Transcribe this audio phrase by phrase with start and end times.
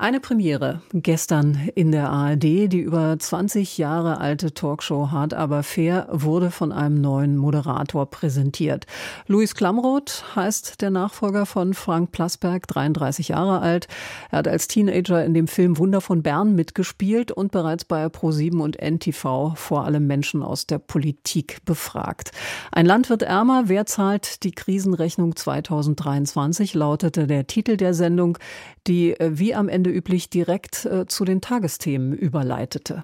[0.00, 2.42] eine Premiere gestern in der ARD.
[2.42, 8.86] Die über 20 Jahre alte Talkshow Hard aber fair wurde von einem neuen Moderator präsentiert.
[9.26, 13.88] Luis Klamroth heißt der Nachfolger von Frank Plasberg, 33 Jahre alt.
[14.30, 18.58] Er hat als Teenager in dem Film Wunder von Bern mitgespielt und bereits bei Pro7
[18.58, 22.32] und NTV vor allem Menschen aus der Politik befragt.
[22.72, 28.38] Ein Land wird ärmer, wer zahlt die Krisenrechnung 2023, lautete der Titel der Sendung,
[28.86, 33.02] die äh, wie am Ende üblich direkt äh, zu den Tagesthemen überleitete.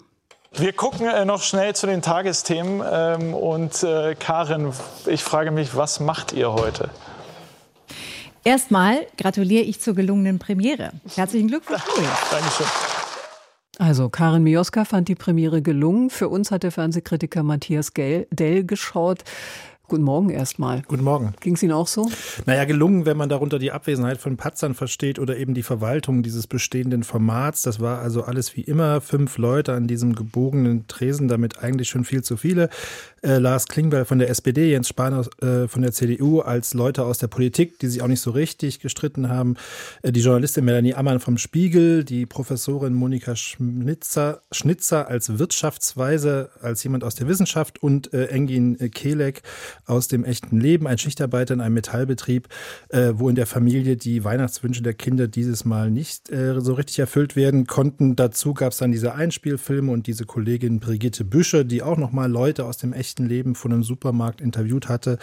[0.53, 2.83] Wir gucken äh, noch schnell zu den Tagesthemen.
[2.91, 4.73] Ähm, und äh, Karin,
[5.07, 6.91] ich frage mich, was macht ihr heute?
[8.45, 10.93] Erstmal gratuliere ich zur gelungenen Premiere.
[11.15, 11.83] Herzlichen Glückwunsch.
[12.31, 12.67] Dankeschön.
[13.79, 16.09] Also Karin Mioska fand die Premiere gelungen.
[16.09, 19.25] Für uns hat der Fernsehkritiker Matthias Dell geschaut.
[19.89, 20.83] Guten Morgen erstmal.
[20.89, 21.35] Guten Morgen.
[21.39, 22.11] Ging es Ihnen auch so?
[22.45, 26.49] Naja, gelungen, wenn man darunter die Abwesenheit von Patzern versteht oder eben die Verwaltung dieses
[26.49, 27.63] bestehenden Formats.
[27.63, 29.01] Das war also alles wie immer.
[29.01, 32.69] Fünf Leute an diesem gebogenen Tresen, damit eigentlich schon viel zu viele.
[33.23, 37.19] Äh, Lars Klingbeil von der SPD, Jens Spahn äh, von der CDU als Leute aus
[37.19, 39.55] der Politik, die sich auch nicht so richtig gestritten haben.
[40.03, 46.83] Äh, die Journalistin Melanie Ammann vom Spiegel, die Professorin Monika Schnitzer, Schnitzer als Wirtschaftsweise, als
[46.83, 49.43] jemand aus der Wissenschaft und äh, Engin Kelek
[49.87, 52.49] aus dem echten Leben, ein Schichtarbeiter in einem Metallbetrieb,
[52.89, 56.99] äh, wo in der Familie die Weihnachtswünsche der Kinder dieses Mal nicht äh, so richtig
[56.99, 58.17] erfüllt werden konnten.
[58.17, 62.65] Dazu gab es dann diese Einspielfilme und diese Kollegin Brigitte Büsche, die auch nochmal Leute
[62.65, 65.19] aus dem echten Leben von einem Supermarkt interviewt hatte.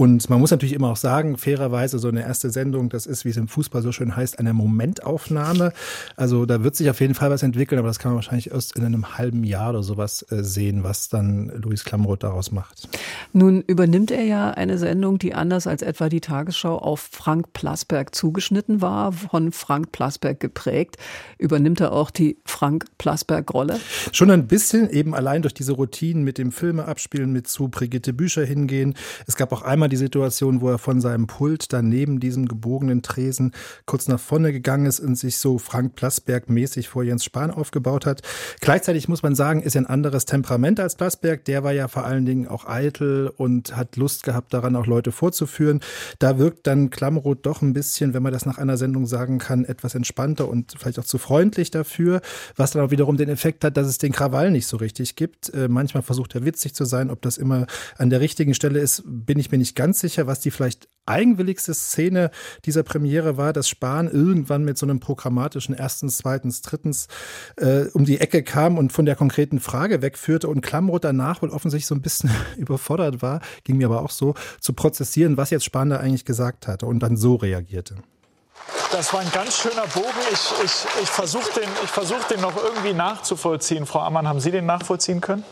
[0.00, 3.28] Und man muss natürlich immer auch sagen, fairerweise, so eine erste Sendung, das ist, wie
[3.28, 5.74] es im Fußball so schön heißt, eine Momentaufnahme.
[6.16, 8.76] Also da wird sich auf jeden Fall was entwickeln, aber das kann man wahrscheinlich erst
[8.76, 12.88] in einem halben Jahr oder sowas äh, sehen, was dann Luis Klamroth daraus macht.
[13.34, 18.14] Nun übernimmt er ja eine Sendung, die anders als etwa die Tagesschau auf Frank Plasberg
[18.14, 20.98] zugeschnitten war, von Frank Plasberg geprägt.
[21.38, 23.80] Übernimmt er auch die Frank Plasberg-Rolle?
[24.12, 28.12] Schon ein bisschen, eben allein durch diese Routinen mit dem Filme abspielen, mit zu Brigitte
[28.12, 28.92] Bücher hingehen.
[29.26, 33.00] Es gab auch einmal die Situation, wo er von seinem Pult dann neben diesem gebogenen
[33.00, 33.52] Tresen
[33.86, 38.04] kurz nach vorne gegangen ist und sich so Frank Plasberg mäßig vor Jens Spahn aufgebaut
[38.04, 38.20] hat.
[38.60, 41.46] Gleichzeitig muss man sagen, ist er ein anderes Temperament als Plasberg.
[41.46, 45.12] Der war ja vor allen Dingen auch eitel und hat Lust gehabt daran, auch Leute
[45.12, 45.80] vorzuführen.
[46.18, 49.64] Da wirkt dann Klammroth doch ein bisschen, wenn man das nach einer Sendung sagen kann,
[49.64, 52.20] etwas entspannter und vielleicht auch zu freundlich dafür,
[52.56, 55.52] was dann auch wiederum den Effekt hat, dass es den Krawall nicht so richtig gibt.
[55.54, 57.10] Äh, manchmal versucht er witzig zu sein.
[57.10, 57.66] Ob das immer
[57.96, 61.74] an der richtigen Stelle ist, bin ich mir nicht ganz sicher, was die vielleicht eigenwilligste
[61.74, 62.30] Szene
[62.64, 67.08] dieser Premiere war, dass Spahn irgendwann mit so einem programmatischen erstens, zweitens, drittens
[67.56, 71.50] äh, um die Ecke kam und von der konkreten Frage wegführte und Klammroth danach wohl
[71.50, 75.64] offensichtlich so ein bisschen überfordert war, ging mir aber auch so, zu prozessieren, was jetzt
[75.64, 77.96] Spahn da eigentlich gesagt hatte und dann so reagierte.
[78.92, 80.08] Das war ein ganz schöner Bogen.
[80.32, 83.86] Ich, ich, ich versuche den, versuch den noch irgendwie nachzuvollziehen.
[83.86, 85.44] Frau Ammann, haben Sie den nachvollziehen können?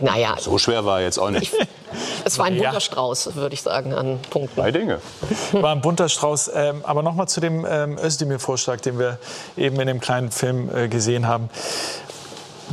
[0.00, 0.36] Naja.
[0.38, 1.54] So schwer war er jetzt auch nicht.
[2.24, 2.80] es war ein bunter ja.
[2.80, 4.60] Strauß, würde ich sagen, an Punkten.
[4.60, 4.98] Drei Dinge.
[5.52, 6.50] War ein bunter Strauß.
[6.54, 9.18] Ähm, aber noch mal zu dem ähm, Özdemir-Vorschlag, den wir
[9.56, 11.50] eben in dem kleinen Film äh, gesehen haben.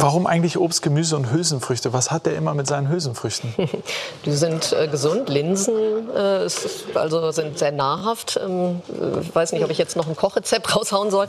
[0.02, 1.92] Warum eigentlich Obst, Gemüse und Hülsenfrüchte?
[1.92, 3.54] Was hat der immer mit seinen Hülsenfrüchten?
[4.26, 5.28] Die sind äh, gesund.
[5.28, 6.48] Linsen äh,
[6.94, 8.40] also sind sehr nahrhaft.
[8.42, 11.28] Ähm, äh, weiß nicht, ob ich jetzt noch ein Kochrezept raushauen soll.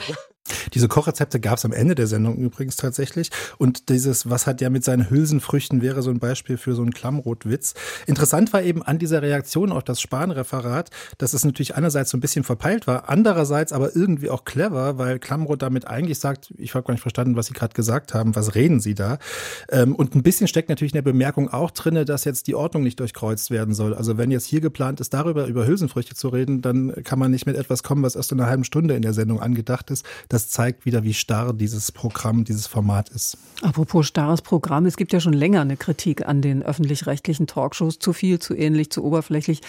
[0.74, 3.30] Diese Kochrezepte gab es am Ende der Sendung übrigens tatsächlich.
[3.58, 6.92] Und dieses, was hat ja mit seinen Hülsenfrüchten, wäre so ein Beispiel für so einen
[6.92, 7.74] Klammrotwitz.
[8.06, 12.20] Interessant war eben an dieser Reaktion auf das Spahn-Referat, dass es natürlich einerseits so ein
[12.20, 16.86] bisschen verpeilt war, andererseits aber irgendwie auch clever, weil Klammroth damit eigentlich sagt, ich habe
[16.86, 19.18] gar nicht verstanden, was Sie gerade gesagt haben, was reden Sie da?
[19.70, 22.82] Ähm, und ein bisschen steckt natürlich in der Bemerkung auch drinne, dass jetzt die Ordnung
[22.82, 23.94] nicht durchkreuzt werden soll.
[23.94, 27.46] Also wenn jetzt hier geplant ist, darüber über Hülsenfrüchte zu reden, dann kann man nicht
[27.46, 30.04] mit etwas kommen, was erst in einer halben Stunde in der Sendung angedacht ist.
[30.28, 33.38] Das zeigt wieder, wie starr dieses Programm, dieses Format ist.
[33.62, 37.98] Apropos starres Programm, es gibt ja schon länger eine Kritik an den öffentlich-rechtlichen Talkshows.
[37.98, 39.62] Zu viel, zu ähnlich, zu oberflächlich.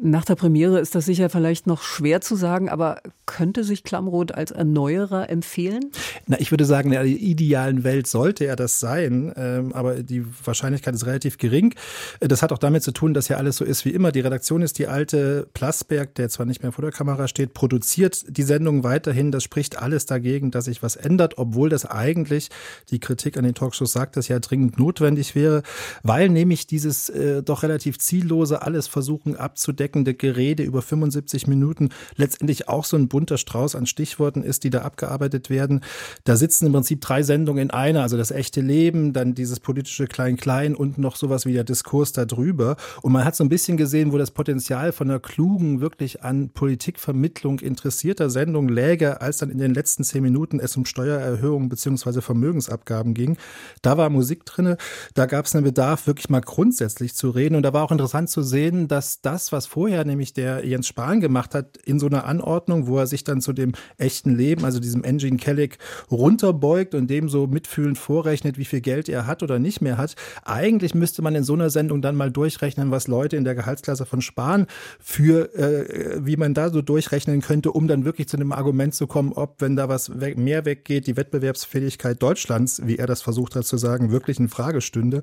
[0.00, 4.32] Nach der Premiere ist das sicher vielleicht noch schwer zu sagen, aber könnte sich Klamroth
[4.32, 5.90] als Erneuerer empfehlen?
[6.28, 10.24] Na, ich würde sagen, in der idealen Welt sollte er das sein, ähm, aber die
[10.44, 11.74] Wahrscheinlichkeit ist relativ gering.
[12.20, 14.12] Das hat auch damit zu tun, dass ja alles so ist wie immer.
[14.12, 18.24] Die Redaktion ist die alte Plasberg, der zwar nicht mehr vor der Kamera steht, produziert
[18.28, 19.32] die Sendung weiterhin.
[19.32, 22.48] Das spricht alles dagegen dagegen, dass sich was ändert, obwohl das eigentlich,
[22.90, 25.62] die Kritik an den Talkshows sagt das ja dringend notwendig wäre,
[26.02, 32.68] weil nämlich dieses äh, doch relativ ziellose, alles versuchen abzudeckende Gerede über 75 Minuten letztendlich
[32.68, 35.80] auch so ein bunter Strauß an Stichworten ist, die da abgearbeitet werden.
[36.24, 40.06] Da sitzen im Prinzip drei Sendungen in einer, also das echte Leben, dann dieses politische
[40.06, 42.76] Klein-Klein und noch sowas wie der Diskurs darüber.
[43.02, 46.50] Und man hat so ein bisschen gesehen, wo das Potenzial von einer klugen, wirklich an
[46.50, 52.22] Politikvermittlung interessierter Sendung läge, als dann in den letzten zehn Minuten es um Steuererhöhungen beziehungsweise
[52.22, 53.36] Vermögensabgaben ging.
[53.82, 54.76] Da war Musik drinne,
[55.14, 57.54] da gab es einen Bedarf, wirklich mal grundsätzlich zu reden.
[57.54, 61.20] Und da war auch interessant zu sehen, dass das, was vorher nämlich der Jens Spahn
[61.20, 64.80] gemacht hat, in so einer Anordnung, wo er sich dann zu dem echten Leben, also
[64.80, 65.78] diesem Engine Kellic,
[66.10, 70.14] runterbeugt und dem so mitfühlend vorrechnet, wie viel Geld er hat oder nicht mehr hat.
[70.44, 74.06] Eigentlich müsste man in so einer Sendung dann mal durchrechnen, was Leute in der Gehaltsklasse
[74.06, 74.66] von Spahn
[75.00, 79.06] für, äh, wie man da so durchrechnen könnte, um dann wirklich zu dem Argument zu
[79.06, 83.64] kommen, ob, wenn da was mehr weggeht, die Wettbewerbsfähigkeit Deutschlands, wie er das versucht hat
[83.64, 85.22] zu sagen, wirklich in Frage stünde.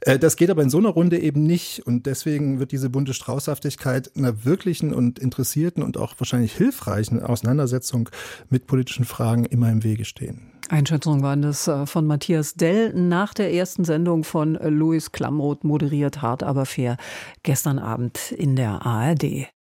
[0.00, 3.14] Äh, das geht aber in so einer Runde eben nicht und deswegen wird diese bunte
[3.14, 8.08] Straußhaftigkeit einer wirklichen und interessierten und auch wahrscheinlich hilfreichen Auseinandersetzung
[8.50, 10.50] mit politischen Fragen immer im Wege stehen.
[10.68, 16.22] Einschätzungen waren das äh, von Matthias Dell nach der ersten Sendung von Louis Klamroth, moderiert
[16.22, 16.96] hart aber fair,
[17.42, 19.53] gestern Abend in der ARD.